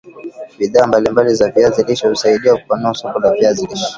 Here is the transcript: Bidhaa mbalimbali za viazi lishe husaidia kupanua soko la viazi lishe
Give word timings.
Bidhaa 0.59 0.87
mbalimbali 0.87 1.35
za 1.35 1.49
viazi 1.51 1.83
lishe 1.83 2.07
husaidia 2.07 2.55
kupanua 2.57 2.93
soko 2.93 3.19
la 3.19 3.31
viazi 3.33 3.65
lishe 3.67 3.85